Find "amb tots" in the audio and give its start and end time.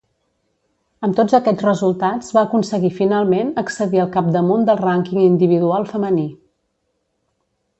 1.07-1.35